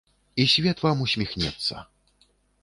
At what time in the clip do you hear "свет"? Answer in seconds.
0.53-0.81